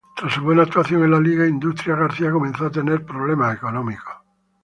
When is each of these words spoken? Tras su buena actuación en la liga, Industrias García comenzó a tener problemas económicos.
Tras 0.15 0.33
su 0.33 0.41
buena 0.41 0.63
actuación 0.63 1.03
en 1.03 1.11
la 1.11 1.19
liga, 1.19 1.45
Industrias 1.45 1.95
García 1.95 2.31
comenzó 2.31 2.65
a 2.65 2.71
tener 2.71 3.05
problemas 3.05 3.55
económicos. 3.55 4.15